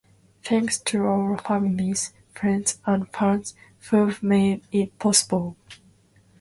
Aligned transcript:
Thanks 0.43 0.79
to 0.79 1.03
our 1.05 1.37
families, 1.37 2.11
friends, 2.33 2.79
and 2.87 3.07
fans 3.13 3.53
who've 3.91 4.23
made 4.23 4.63
it 4.71 4.97
possible. 4.97 5.55